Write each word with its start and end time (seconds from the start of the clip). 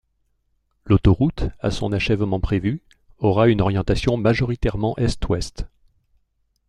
L'autoroute, 0.85 1.43
à 1.59 1.69
son 1.69 1.91
achèvement 1.91 2.39
prévu, 2.39 2.81
aura 3.19 3.49
une 3.49 3.61
orientation 3.61 4.17
majoritairement 4.17 4.97
Est-Ouest. 4.97 5.67